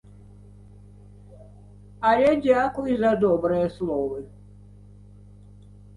Але 2.11 2.29
дзякуй 2.45 2.91
за 3.03 3.11
добрыя 3.25 3.67
словы! 3.77 4.19